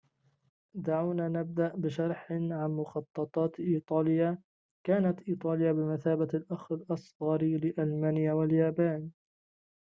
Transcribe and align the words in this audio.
دعونا 0.85 1.27
نبدأ 1.27 1.67
بشرح 1.77 2.31
عن 2.33 2.51
مخططات 2.71 3.59
إيطاليا 3.59 4.37
كانت 4.83 5.19
إيطاليا 5.29 5.71
بمثابة 5.71 6.27
الأخ 6.33 6.71
الأصغر 6.71 7.43
لألمانيا 7.43 8.33
واليابان 8.33 9.11